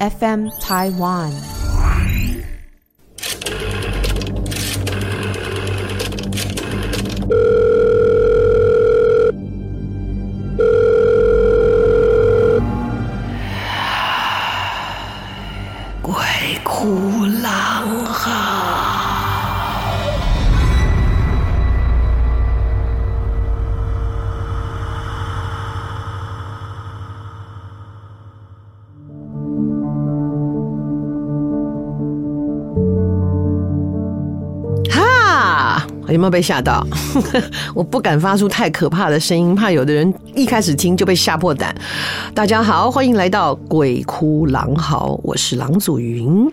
[0.00, 1.63] FM Taiwan。
[36.14, 36.86] 有没有被吓到？
[37.74, 41.74] 我不敢发出太可怕的声音，怕有的人一开始听就被吓破胆。
[42.32, 46.48] 大家好，欢迎来到鬼哭狼嚎，我是郎祖筠。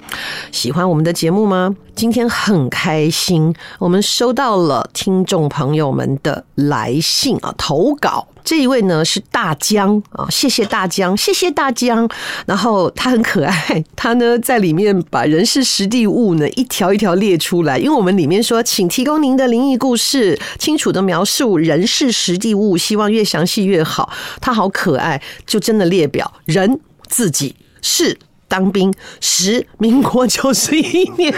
[0.51, 1.75] 喜欢我们的节目吗？
[1.95, 8.27] 今天很开心，我们收到了听众朋友们的来信啊，投稿。
[8.43, 12.09] 这一位呢是大江啊，谢谢大江，谢谢大江。
[12.47, 24.11] 然后他很可爱，他呢在里面把人事实地物呢一条一条列出来，因为我们里面说，请提供您的灵异故事，清楚的描述人事实地物，希望越详细越好。
[24.39, 28.17] 他好可爱，就真的列表人自己是。
[28.51, 31.33] 当兵，十民国九十一年，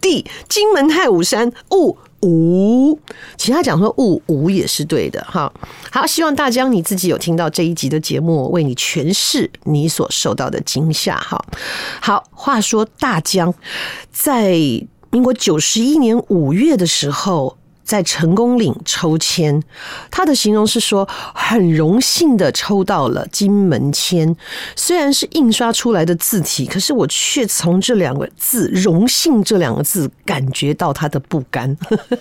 [0.00, 2.98] 地金门太武山，物无，
[3.36, 5.52] 其他讲说物无也是对的哈。
[5.92, 11.40] 好，希望大江你自己有听到这一集的节目，为你诠释你所受到的惊吓哈。
[12.00, 13.54] 好，话说大江
[14.10, 14.56] 在
[15.12, 17.56] 民国九十一年五月的时候。
[17.90, 19.60] 在成功岭抽签，
[20.12, 24.36] 他的形容是说很荣幸的抽到了金门签，
[24.76, 31.76] 虽然是印刷出来的字体，可是我却从这两个字“荣幸”这两个字感觉到他的不甘。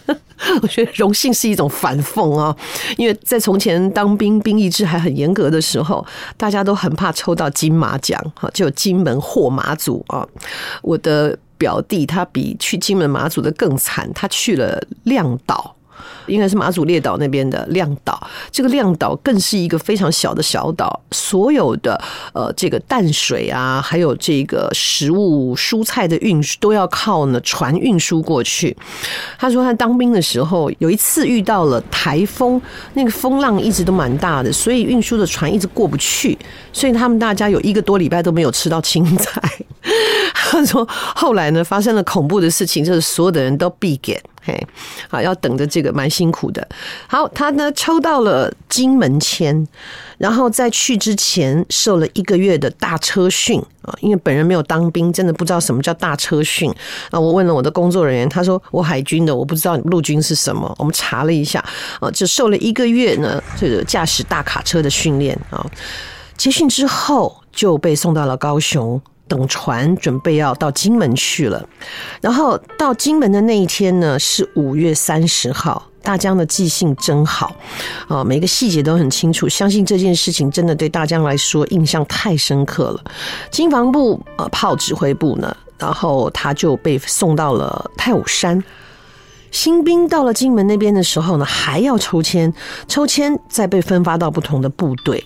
[0.63, 2.55] 我觉得荣幸是一种反讽啊，
[2.97, 6.03] 因为在从前当兵兵役制还很严格的时候，
[6.35, 10.27] 大家都很怕抽到金马奖，哈，就金门或马祖啊，
[10.81, 11.37] 我的。
[11.59, 15.75] 表弟他比去金门马祖的更惨，他去了亮岛。
[16.27, 21.99] 应该是马祖列岛那边的亮岛，这个亮岛更是一个非常小的小岛，所有的
[22.33, 28.75] 呃这个淡水啊，还有这个食物蔬菜的运输都要靠呢船运输过去。
[29.39, 32.61] 他说他当兵的时候有一次遇到了台风，
[32.93, 36.37] 那个风浪一直都蛮大的，所以运输的船一直过不去，
[36.71, 39.41] 所以他们大家有一个多礼拜都没有吃到青菜。
[40.49, 44.19] 他说后来呢发生了恐怖的事情，就是所有的人都闭眼。
[44.41, 44.67] 嘿，
[45.07, 46.67] 好，要等着这个蛮辛苦的。
[47.07, 49.67] 好，他呢抽到了金门签，
[50.17, 56.73] 然后在去之前受了一个月的大车训啊，因为本人没有当兵，真的不知道什么叫大车训
[57.11, 57.19] 啊。
[57.19, 60.73] 我问了我的工作人员，他说我海军的，我不知道陆军是什么。
[60.79, 61.63] 我们查了一下
[61.99, 65.63] 啊，就受了一个月呢，这个驾驶大卡车的训练啊。
[66.37, 68.99] 结训之后就被送到了高雄。
[69.29, 71.65] 等船准备要到金门去了，
[72.19, 75.85] 然后到金门的那一天呢，是五月三十号。
[76.01, 77.53] 大江的记性真好
[78.07, 79.49] 啊，每个细节都很清楚。
[79.49, 83.03] 相信这件事情真的对大江来说印象太深刻了。
[83.51, 88.63] 经防部呃炮指挥部呢，然后他就被送到了太武山。
[89.51, 92.51] 新兵到了金门那边的时候呢，还要抽签，
[92.87, 95.23] 抽签再被分发到不同的部队。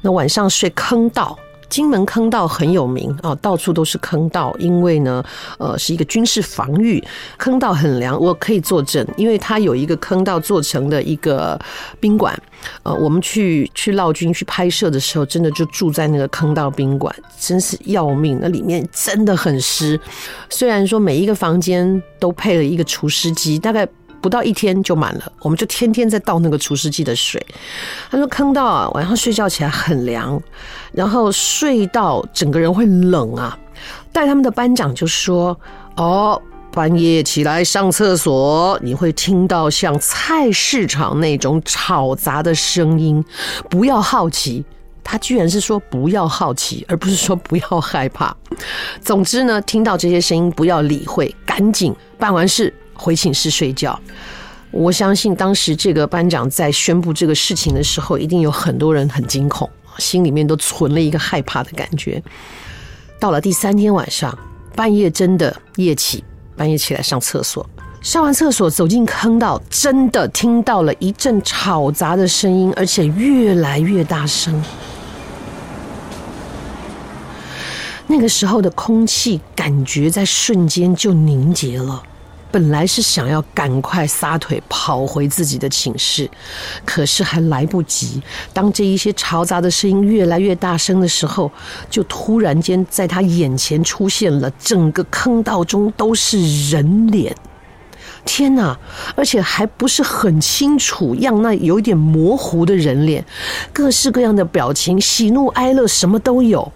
[0.00, 1.38] 那晚上睡坑道。
[1.74, 5.20] 金门坑道很有名啊，到处都是坑道，因为呢，
[5.58, 7.02] 呃，是一个军事防御，
[7.36, 11.60] 坑道很凉，我可以作证，因为它有一个坑道做成的一个
[11.98, 12.40] 宾馆，
[12.84, 20.00] 呃，我们去去劳军去拍摄的时候，真的就住在那个坑道宾馆，真是要命，那里面真的很湿，
[20.48, 23.84] 虽然说每一个房间都配了一个除湿机，大概。
[24.24, 27.46] 不到一天就满了，我们就天天在倒那个除湿机的水。
[28.10, 30.42] 他说坑到啊，晚上睡觉起来很凉，
[30.92, 33.58] 然后睡到整个人会冷啊。
[34.14, 35.54] 带他们的班长就说
[35.98, 36.40] ：“哦，
[36.72, 43.22] 半夜起来上厕所，你会听到像菜市场那种吵杂的声音，
[43.68, 44.64] 不要好奇。”
[45.06, 48.34] 他居然是说不要好奇，而不是说不要害怕。
[49.02, 52.72] 总之呢，听到这些声音不要理会，赶紧办完事。
[52.94, 53.98] 回寝室睡觉。
[54.70, 59.68] 我相信当时这个班长在宣布这个事情的时候，一定有很多人很惊恐，
[59.98, 62.20] 心里面都存了一个害怕的感觉。
[63.20, 64.36] 到了第三天晚上，
[64.74, 66.24] 半夜真的夜起，
[66.56, 67.64] 半夜起来上厕所，
[68.02, 74.60] 上完厕所走进坑道，真的听到了一阵吵杂的声音，而且越来越大声。
[78.08, 82.02] 那个时候的空气感觉在瞬间就凝结了。
[82.54, 86.30] 本来是想要赶快撒腿跑回自己的寝室，
[86.84, 88.22] 可是还来不及。
[88.52, 91.50] 当这一些嘈杂的声音越来越大声的时候，
[91.90, 97.34] 就突然间在他眼前出现了整个坑道中都是人脸。
[98.24, 98.78] 天哪！
[99.16, 103.26] 而且还不是很清楚，样那有点模糊的人脸，
[103.72, 106.72] 各式各样的表情，喜怒哀乐什么都有。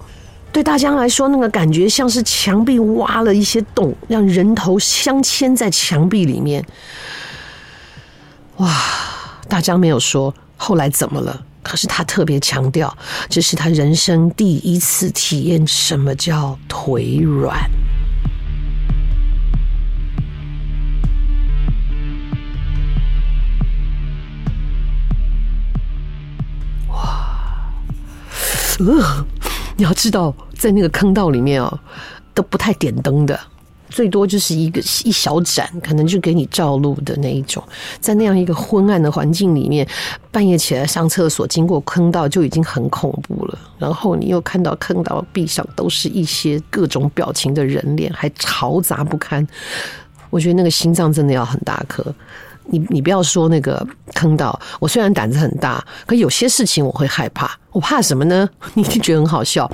[0.52, 6.64] 对大家来说，那个感觉像是墙壁挖了一些洞，让人头镶嵌在墙壁里面。
[8.56, 8.74] 哇！
[9.48, 12.94] 大江没有说后来怎么了，可是他特别强调，
[13.30, 17.56] 这是他人生第一次体验什么叫腿软。
[26.88, 27.70] 哇！
[28.80, 29.26] 呃。
[29.78, 31.80] 你要知道，在那个坑道里面哦，
[32.34, 33.38] 都不太点灯的，
[33.88, 37.62] 最多就是一个一小盏，可能就给你照路的那一种。
[38.00, 39.86] 在那样一个昏暗的环境里面，
[40.32, 43.58] 半夜起来上厕所，经过坑道就已经很恐怖了。
[43.78, 49.46] 然后你又看到坑道壁上都是一些各种表情的人脸，还嘈杂不堪。
[50.28, 52.04] 我觉得那个心脏真的要很大颗。
[52.70, 57.50] 你你不要说那个坑道，我虽然胆子很大，可有些事情我会害怕。
[57.72, 58.48] 我怕什么呢？
[58.74, 59.70] 你一定觉得很好笑。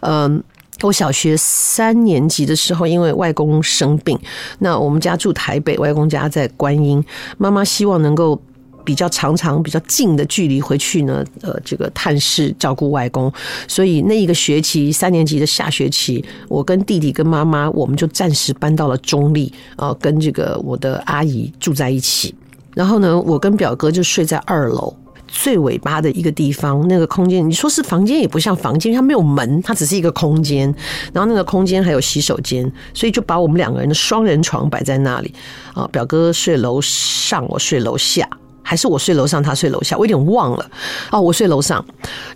[0.00, 0.42] 嗯，
[0.82, 4.18] 我小学三年级的时候，因为外公生病，
[4.58, 7.04] 那我们家住台北，外公家在观音，
[7.38, 8.40] 妈妈希望能够。
[8.84, 13.32] 比较长长、比较近的距离回去呢，呃，这个探视照顾外公，
[13.66, 22.34] 所以那一个学期三年级的下学期，我跟弟弟跟妈妈，我们就暂时搬到了中立，啊，跟这个我的阿姨住在一起。
[22.74, 24.94] 然后呢，我跟表哥就睡在二楼
[25.28, 30.74] 最尾巴的一个地方，那个空间，你说是房间也不像房间，它没有门，它只是一个空间。
[31.12, 35.34] 然后那个空间还有洗手间，所以就把我们两个人的双人床摆在那里，
[35.74, 38.28] 啊，表哥睡楼上，我睡楼下。
[38.62, 40.70] 还是我睡楼上，他睡楼下，我有点忘了。
[41.10, 41.84] 哦，我睡楼上，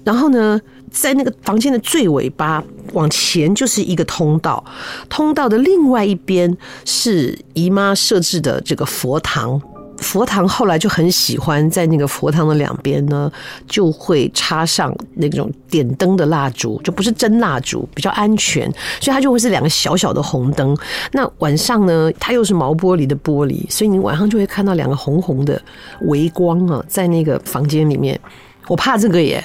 [0.05, 2.63] 然后呢，在那个房间的最尾巴
[2.93, 4.65] 往前就是一个通道，
[5.09, 9.61] 通道的另外一边是姨妈设置的这个佛堂。
[9.99, 13.31] 佛堂后来就很喜欢在那个佛堂的两边呢，
[13.67, 18.71] 就会插上那种点灯的蜡烛，就不是真蜡烛，比较安全，
[19.01, 20.77] 所以它就会是两个小小的红灯。
[21.13, 25.61] 那晚上呢，它又是毛玻璃的玻璃，所以你晚上就会看到两个红红的
[26.03, 28.19] 微光啊，在那个房间里面。
[28.69, 29.45] 我怕这个耶。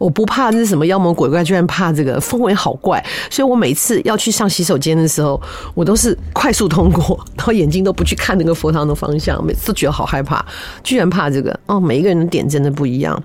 [0.00, 5.38] 我不怕那是什么妖魔鬼怪，居然怕这个氛围好怪，所以我每次要去上洗手间的时候，
[5.74, 10.42] 我都是快速通过，然后眼睛都不去看那个佛堂的方向，每次都觉得好害怕，
[10.82, 13.22] 居然怕这个哦，每一个人的点真的不一样。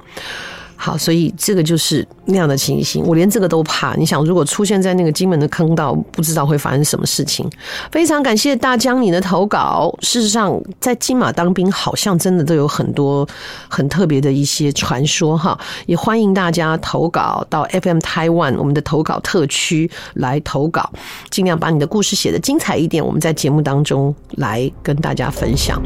[0.78, 3.96] 好，所以这个就是那样的情形，我连这个都怕。
[3.96, 7.50] 你想，如果出现在那个金门的坑道，不知道会发生什么事情。
[7.92, 9.94] 非常感谢大江你的投稿。
[10.02, 13.28] 事实上，在金马当兵，好像真的都有很多
[13.68, 15.58] 很特别的一些传说哈。
[15.86, 20.92] 也欢迎大家投稿到 FM Taiwan 我们的投稿特区来投稿，
[21.30, 25.82] 尽量把你的故事写得精彩一点，我们在节目当中来跟大家分享。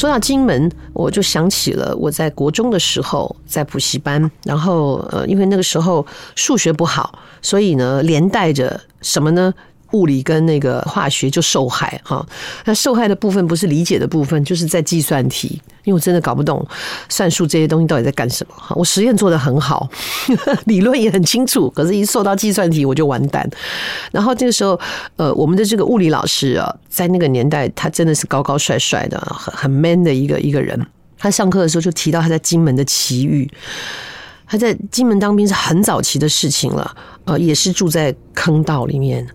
[0.00, 9.52] 说到金门，我就想起了我在国中的时候在补习班，然后呃，因为那个时候数学不好，所以呢，连带着什么呢？
[9.92, 12.24] 物理跟那个化学就受害哈，
[12.64, 16.66] 那受害的部分不是理解的部分，就是在计算题，因为我真的搞不懂
[17.08, 18.74] 算术这些东西到底在干什么哈。
[18.76, 19.88] 我实验做得很好，
[20.66, 23.48] 理论也很清楚，可是一受到计算题我就完蛋。
[24.12, 24.78] 然后这个时候，
[25.16, 30.86] 呃，我们的这个物理老师啊，在那个年代他真的是高高帅帅的，很很 man 的一个一个人。
[31.18, 33.50] 他上课的时候就提到他在金门的奇遇，
[34.46, 39.26] 他在金门当兵是很早期的事情了，呃，也是住在坑道里面。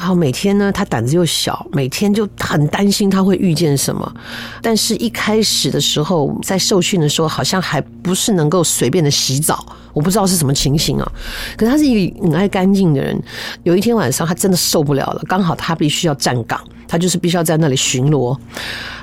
[0.00, 4.10] 然后每天呢，他胆子又小，每天就很担心他会遇见什么。
[4.62, 11.12] 但是一开始的时候，在受训的时候，好像还不是能够随便的洗澡，我不知道是什么情形啊。
[11.54, 13.22] 可是他是一个很爱干净的人。
[13.62, 18.34] 有一天晚上，他真的受不了了，刚好他必须要站岗，他就是必须要在那里巡逻，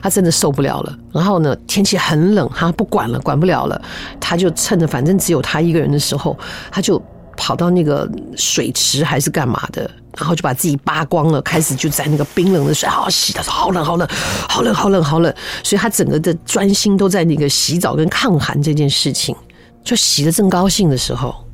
[0.02, 0.98] 他真的受不了了。
[1.14, 3.80] 然后呢，天气很冷，他不管了，管不了了，
[4.20, 6.36] 他就趁着反正只有他一个人的时候，
[6.72, 7.00] 他就
[7.38, 9.90] 跑到那个水池还是干嘛的。
[10.18, 13.32] 然后就把自己扒光了，开始就在那个冰冷的水好洗。
[13.34, 14.08] 他说好冷，好冷，
[14.50, 15.32] 好冷，好冷，好冷。
[15.64, 19.36] 所以他整个的专心都在那个洗澡跟抗寒这件事情。
[19.84, 21.46] 就洗的正高兴的时候，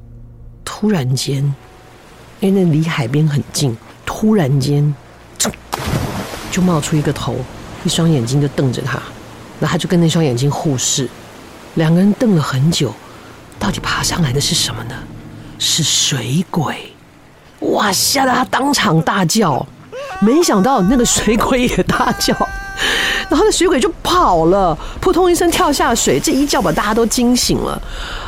[0.64, 1.44] 突然间，
[2.40, 3.76] 因为那离海边很近，
[4.06, 4.96] 突然间，
[6.50, 7.36] 就冒出一个头，
[7.84, 8.98] 一双眼睛就瞪着他。
[9.60, 11.10] 那他就跟那双眼睛互视，
[11.76, 12.94] 两个人瞪了很久。
[13.60, 14.96] 到底爬上来的是什么呢？
[15.64, 16.76] 是水鬼。
[17.62, 19.66] 哇，吓得他当场大叫。
[20.20, 22.34] 没想到那个水鬼也大叫，
[23.30, 27.82] 然后那水鬼就跑了，扑通一声跳下水，这一叫把大家都惊醒了。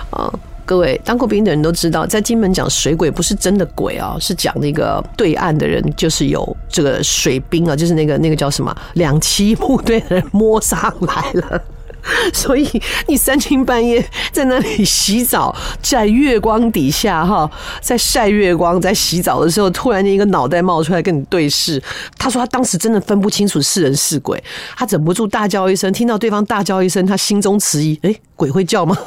[0.09, 0.31] 啊，
[0.65, 11.61] 各位当过兵的人都知道，在金门讲水鬼不是真的鬼啊，是讲那个对岸的人就是有这个水兵啊，就是那个那个叫什么两栖部队的人摸上来了。
[12.33, 12.69] 所以
[13.07, 17.49] 你三更半夜在那里洗澡，在月光底下哈，
[17.81, 21.81] 在晒月光，在洗澡的时候，突然间一个脑袋冒出来跟你对视。
[22.17, 24.41] 他说他当时真的分不清楚是人是鬼，
[24.75, 28.97] 他忍不住大叫一声，听到对方大叫一声，他心中迟疑：诶，鬼会叫吗？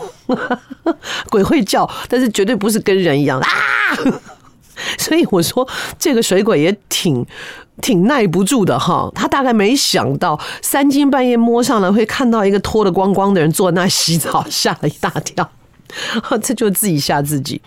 [1.31, 3.49] 鬼会叫，但是绝对不是跟人一样啊！
[5.09, 5.67] 所以我说
[5.99, 7.27] 这个水鬼也挺。
[7.81, 15.49] 挺耐不住的哈，他大概没想到三更半夜摸上来会看到一个脱得光光的人坐那洗澡，吓了一大跳。
[16.43, 17.61] 这就自己吓自己。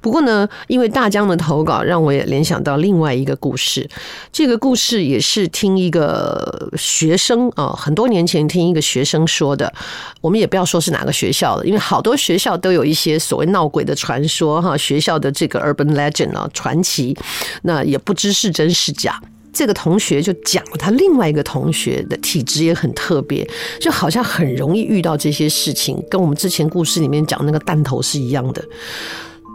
[0.00, 3.88] 不过呢，因为大江的投稿，让我也联想到另外一个故事。
[4.32, 9.72] 这个故事也是听一个学生啊，很多年前听一个学生说的。
[10.20, 17.16] 我们也不要说是哪个学校了，因为好多学校都有一些所谓闹鬼的传说哈，学校的这个 urban legend 啊传奇，
[17.62, 19.20] 那也不知是真是假。
[19.56, 23.48] 这个同学就讲了，他另外一个同学的体质也很特别，
[23.80, 28.62] 就好像很容易遇到这些事情，跟我们之前故事里面讲那个弹头是一样的。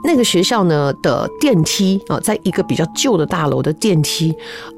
[0.03, 4.33] 那个学校呢的电梯啊，在一个比较旧的大楼的电梯，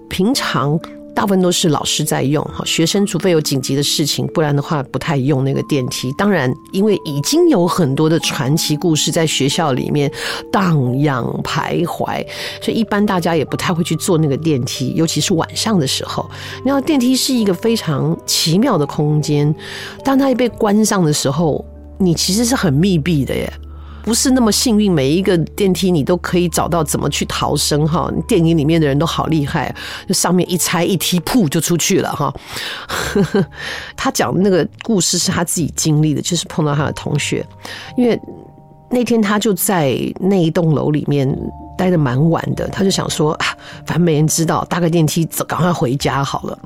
[0.10, 0.78] 平常。
[1.24, 6.12] 大部分都是老师在用哈，学生除非有紧急的事情，不然的话不太用那个电梯。
[6.18, 10.12] 当然，因为已经有很多的传奇故事在学校里面
[10.52, 12.22] 荡漾徘徊，
[12.62, 16.30] 所以一般大家也不太会去坐那个电梯，尤其是晚上的时候。
[16.66, 19.56] 然后电梯是一个非常奇妙的空间，
[20.04, 21.64] 当它一被关上的时候，
[21.98, 23.50] 你其实是很密闭的耶。
[24.04, 28.12] 不是那么幸运，每一个电梯你都可以找到怎么去逃生哈。
[28.28, 29.74] 电影里面的人都好厉害，
[30.08, 32.34] 就上面一拆一踢，噗就出去了哈。
[33.96, 37.46] 他讲那个故事是他自己经历的，就是碰到他的同学，
[37.98, 38.20] 因为
[38.90, 41.28] 那天他就在那一栋楼里面
[41.78, 43.46] 待得蛮晚的，他就想说啊，
[43.86, 46.60] 反正没人知道，搭个电梯走，赶快回家好了。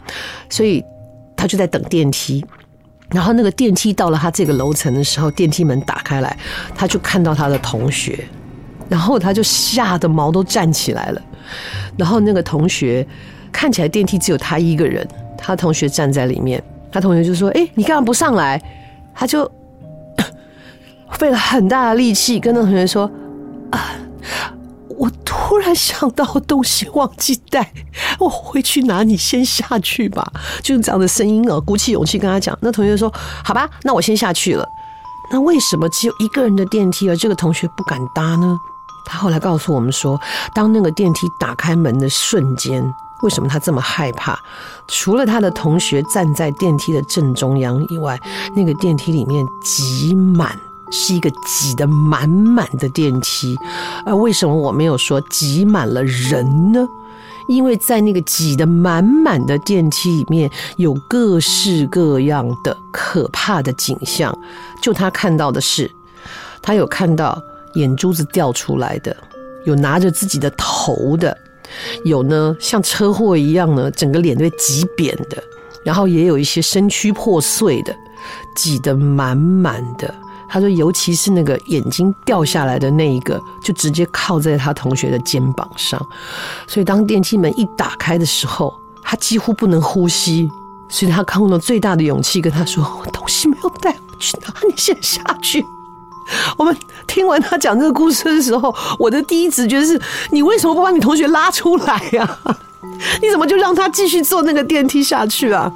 [0.50, 0.84] 所以
[1.36, 2.44] 他就在等电梯。
[3.10, 6.38] 然后那个电梯到了他这个楼层的时候，电梯门打开来，
[6.76, 8.28] 他就看到他的同学，
[8.90, 11.22] 然后他就吓得毛都站起来了。
[11.98, 13.08] 然后那个同学
[13.52, 16.62] 看起来电梯只有他一个人，他同学站在里面，
[16.92, 18.62] 他同学就说：“哎，你干嘛不上来？”
[19.16, 19.50] 他就
[21.14, 23.10] 费了很大的力气跟那同学说
[23.72, 23.92] ：“啊。”
[25.58, 27.74] 突然想到东西忘记带，
[28.20, 30.32] 我回去拿，你先下去吧。
[30.62, 32.56] 就是这样的声音哦，鼓起勇气跟他讲。
[32.62, 33.12] 那同学说
[33.44, 34.64] ：“好吧，那我先下去了。”
[35.34, 38.56] 那为什么只有一个人的电梯，而这个同学不敢搭呢？
[39.08, 40.22] 他后来告诉我们说，
[40.54, 42.84] 当那个电梯打开门的瞬间，
[43.24, 44.38] 为什么他这么害怕？
[44.88, 48.16] 除了他的同学站在电梯的正中央以外，
[48.56, 50.56] 那个电梯里面挤满。
[50.92, 53.58] 是一个挤得满满的电梯，
[54.06, 56.88] 而为什么我没有说挤满了人呢？
[57.48, 64.38] 因为在那个挤得满满的电梯里面有各式各样的可怕的景象。
[64.82, 65.90] 就他看到的是，
[66.62, 67.42] 他有看到
[67.76, 69.16] 眼珠子掉出来的，
[69.64, 71.38] 有拿着自己的头的，
[72.04, 75.42] 有呢像车祸一样呢，整个脸被挤扁的，
[75.86, 77.96] 然后也有一些身躯破碎的，
[78.58, 80.14] 挤得满满的。
[80.50, 86.00] 他说：“尤其是那个眼睛掉下来的那一个，就直接靠在他同学的肩膀上。
[86.68, 88.74] 所以当电梯门一打开的时候，
[89.04, 90.50] 他几乎不能呼吸。
[90.90, 95.64] 所以他靠了最大的勇气跟他说：‘我东西没有带回去，哪你先下去。’
[96.58, 96.76] 我们
[97.06, 100.02] 听完他讲这个故事的时候，我的第一直觉是：
[100.32, 102.40] 你为什么不把你同学拉出来呀？
[103.22, 105.72] 你怎么就让他继续坐那个电梯下去啊？”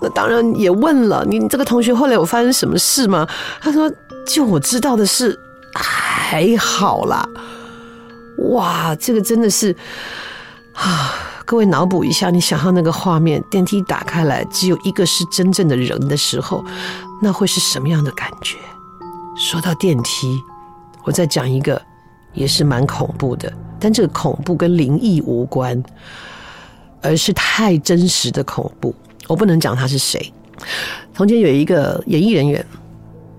[0.00, 3.26] 那当然也问了你，这个同学后来有发生什么事吗？
[3.60, 3.90] 他说
[4.26, 5.38] ：“就我知道的是，
[5.74, 7.26] 还好啦。”
[8.52, 9.76] 哇，这个真的是
[10.72, 11.14] 啊！
[11.44, 16.64] 各位脑补一下，你想象那个画面，电梯打开来，只有一个是真正的人的时候，
[17.20, 18.56] 那会是什么样的感觉？
[19.36, 20.40] 说到电梯，
[21.04, 21.80] 我再讲一个，
[22.32, 25.82] 也是蛮恐怖的，但这个恐怖跟灵异无关，
[27.02, 28.94] 而是太真实的恐怖。
[29.30, 30.20] 我不能讲他是谁。
[31.14, 32.64] 从前有一个演艺人员，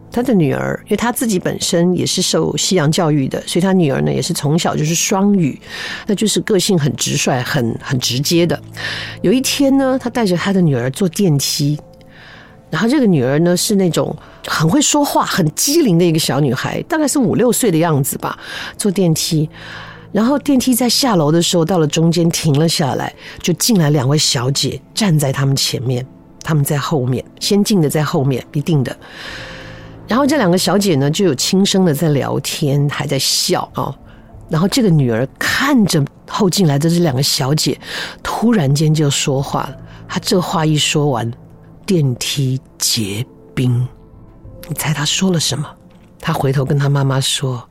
[0.09, 5.59] 他的女儿，因为他自己本身也是受西洋教育的，所以他女儿呢也是从小就是双语，
[6.07, 8.57] 那就是个性很直率、很很直接的。
[9.21, 11.77] 有一天呢，他带着他的女儿坐电梯，
[12.69, 14.15] 然后这个女儿呢是那种
[14.47, 18.39] 很会说话、很机灵的一个小女孩，大概是五六岁的样子吧。
[18.77, 19.49] 坐电梯，
[20.11, 26.05] 然后电梯在下楼的时候，到了中间停了下来，就进来两位小姐站在他们前面，
[26.43, 28.95] 他们在后面，先进的在后面，一定的。
[30.07, 33.95] 然后这两个小姐呢，就有轻声的在聊天，还在笑哦。
[34.49, 37.79] 然后这个女儿看着后进来的这两个小姐，
[38.21, 39.77] 突然间就说话了。
[40.09, 41.31] 她这话一说完，
[41.85, 43.25] 电梯结
[43.55, 43.87] 冰。
[44.67, 45.65] 你猜她说了什么？
[46.19, 47.65] 她回头跟她妈妈说：“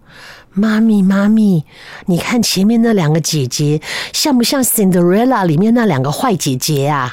[0.52, 1.64] 妈咪，妈咪，
[2.06, 3.80] 你看前面那两个姐姐，
[4.12, 7.10] 像不像《Cinderella》里面那两个坏姐姐啊？”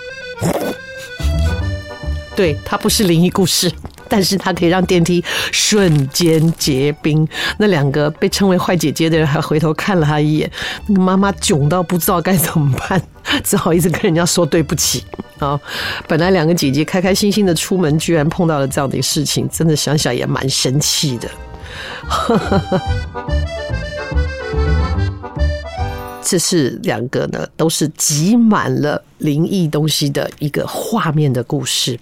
[2.36, 3.72] 对，她不是灵异故事。
[4.10, 7.27] 但是她可以让电梯瞬间结冰。
[7.58, 10.50] 那两个被称为坏姐姐的人还回头看了他一眼，
[10.88, 13.01] 那个妈妈囧到不知道该怎么办，
[13.44, 15.03] 只好一直跟人家说对不起
[15.39, 15.60] 啊。
[16.08, 21.29] 本来两个姐姐开开心心的出门，居然碰到了这样的事情，真的想想也蛮生气的。
[26.29, 31.98] 这是两个呢，都是挤满了灵异东西的一个画面的故事。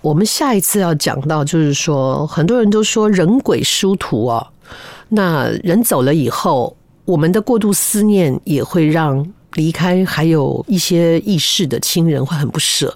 [0.00, 4.44] 我们下一次要讲到，就是说，很多人都说人鬼殊途哦。
[5.10, 12.92] 那人走了以后，我们的过度思念也会让离开还有一些意识的亲人会很不舍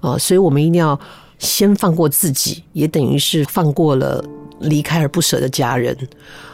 [0.00, 0.16] 啊。
[0.16, 0.96] 所以我们一定要
[1.40, 4.24] 先放过自己，也等于是放过了
[4.60, 5.96] 离开而不舍的家人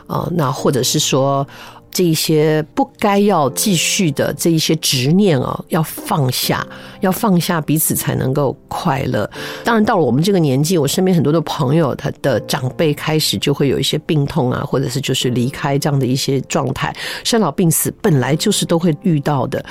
[0.07, 0.29] 啊。
[0.33, 1.47] 那或者是说。
[1.89, 6.67] 这一些不该要继续的这一些执念啊，要放下，
[7.01, 9.31] 要放下，彼此才能够快乐。
[9.65, 16.95] 当然，到了我们这个年纪，我身边很多的朋友，他的长辈开始就会有一些病痛啊，或者是就是离开这样的一些状态，
[17.25, 19.65] 生老病死本来就是都会遇到的。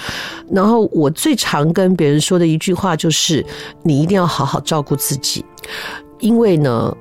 [0.51, 3.45] 然后我最常跟别人说的一句话就是：
[3.83, 5.45] 你一定要好好照顾自己，
[6.19, 6.97] 因为呢。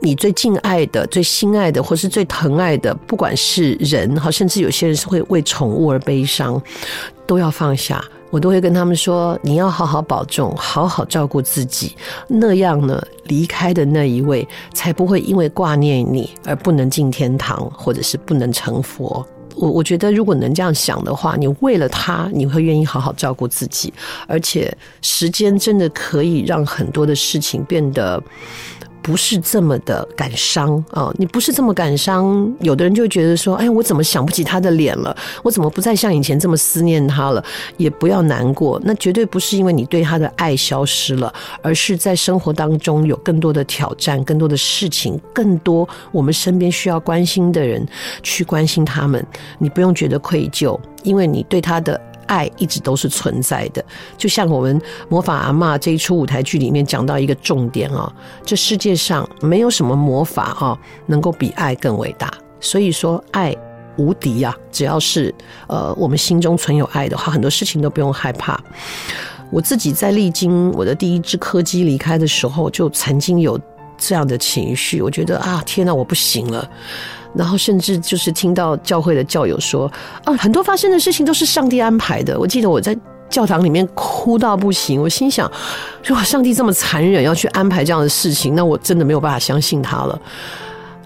[0.00, 6.60] 你最敬爱的、最心爱的，或是最疼爱的，不管是人哈，甚至有些人是会为宠物而悲伤，
[7.26, 8.04] 都要放下。
[8.30, 11.96] 我都会跟他们说：你要好好保重，好好照顾自己。
[12.28, 19.26] 那样呢，离开的那一位才不会因为挂念你而不能进天堂，或者是不能成佛。
[19.54, 23.94] 我我觉得，如果能这样想的话，你为了他，你会愿意好好照顾自己。
[24.26, 28.22] 而且，时间真的可以让很多的事情变得。
[29.06, 31.14] 不是这么的感伤啊！
[31.16, 35.16] 你不是这么感伤，有的人就觉得说：“哎，我怎么想不起他的脸了？
[35.44, 37.42] 我怎么不再像以前这么思念他了？”
[37.78, 47.86] 也不要难过，那绝对不是因为你对他的爱消失了，而是在生活当中有更多的挑战、更多的事情、更多我们身边需要关心的人
[48.24, 49.24] 去关心他们。
[49.60, 52.00] 你不用觉得愧疚，因为你对他的。
[52.26, 53.84] 爱一直都是存在的，
[54.16, 58.12] 就像我们魔法阿嬷这一出舞台剧里面讲到一个重点啊，
[58.44, 62.32] 这世界上没有什么魔法啊能够比爱更伟大。
[62.60, 63.54] 所以说爱
[63.96, 65.34] 无敌啊，只要是
[65.68, 68.60] 呃我们心中存有爱的话，很多事情都不用害怕。
[69.50, 73.58] 我自己在历经我的第一只柯基离开的时候，就曾经有
[73.96, 76.68] 这样的情绪，我觉得啊，天哪，我不行了。
[77.36, 79.90] 然后甚至就是听到教会的教友说
[80.24, 82.38] 啊，很多发生的事情都是上帝安排的。
[82.38, 82.96] 我记得我在
[83.28, 85.50] 教堂里面哭到不行，我心想，
[86.04, 90.20] 如果上帝这么残忍要去安排这样的事情，那我真的没有办法相信他了。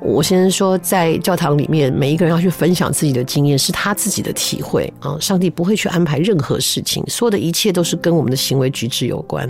[0.02, 5.14] 我先说，在教堂里面，每一个人要去分享自己的经验，是他自己的体会啊。
[5.20, 9.46] 上帝不会去安排任何事情，所有的一切都是跟我们的行为举止有关。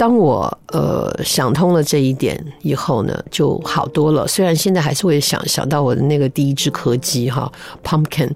[0.00, 4.26] 当我呃想通了这一点以后呢，就好多了。
[4.26, 7.52] 虽然现在还是会想想到我的那个第一只柯基哈
[7.84, 8.30] ，pumpkin，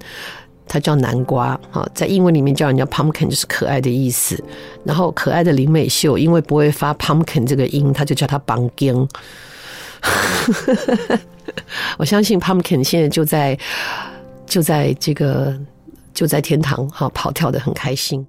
[0.69, 4.39] 它叫南瓜哈，在英文里面叫人家 pumpkin 就是可爱的意思。
[4.85, 9.09] 然后可爱的林美秀因为不会发 pumpkin 这个音，他就叫它 pumpkin。
[11.97, 13.59] 我相信 pumpkin 现在就在
[14.45, 15.59] 就在这个
[16.13, 18.27] 就在天堂哈跑跳的很开心。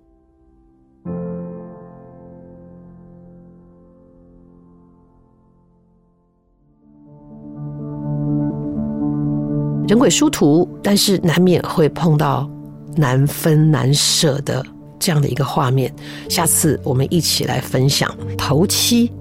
[9.87, 12.49] 人鬼殊途，但是难免会碰到
[12.95, 14.65] 难分难舍的
[14.97, 15.93] 这样的一个画面。
[16.27, 19.11] 下次我们一起来分享头七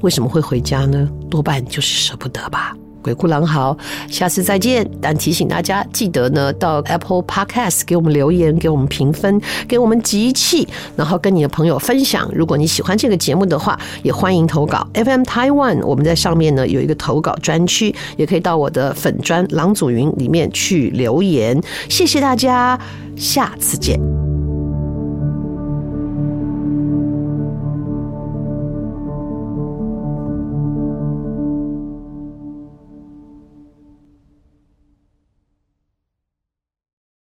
[0.00, 1.06] 为什么会回家呢？
[1.30, 2.74] 多半就是舍不得吧。
[3.04, 3.76] 鬼哭狼嚎，
[4.08, 4.88] 下次再见。
[5.00, 9.38] 但提醒大家，记得呢到 Apple Podcast 给我们留言，给我们评分，
[9.68, 12.26] 给我们集气，然后跟你的朋友分享。
[12.32, 15.84] 如果你喜欢这个节目的话，也欢迎投稿 FM Taiwan。
[15.84, 21.60] 我们在上面呢有一个投稿专区，也可以到我的粉专郎祖云里面去留言。
[21.90, 22.80] 谢谢大家，
[23.16, 24.33] 下次见。